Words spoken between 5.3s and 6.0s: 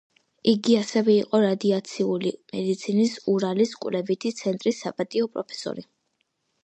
პროფესორი.